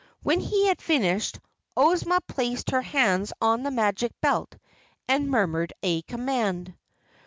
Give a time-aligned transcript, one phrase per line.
[0.23, 1.39] When he had finished,
[1.77, 4.57] Ozma placed her hands on the Magic Belt
[5.07, 6.73] and murmured a command.